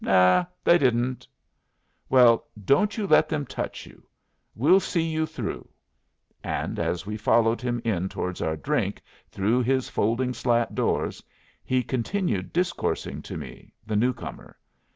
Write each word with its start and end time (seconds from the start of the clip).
"Naw, 0.03 0.45
they 0.63 0.79
didn't." 0.79 1.27
"Well, 2.09 2.47
don't 2.65 2.97
you 2.97 3.05
let 3.05 3.29
them 3.29 3.45
touch 3.45 3.85
you. 3.85 4.07
We'll 4.55 4.79
see 4.79 5.03
you 5.03 5.27
through." 5.27 5.69
And 6.43 6.79
as 6.79 7.05
we 7.05 7.17
followed 7.17 7.61
him 7.61 7.79
in 7.85 8.09
towards 8.09 8.41
our 8.41 8.55
drink 8.55 9.03
through 9.29 9.61
his 9.61 9.89
folding 9.89 10.33
slat 10.33 10.73
doors 10.73 11.21
he 11.63 11.83
continued 11.83 12.51
discoursing 12.51 13.21
to 13.21 13.37
me, 13.37 13.75
the 13.85 13.95
newcomer. 13.95 14.57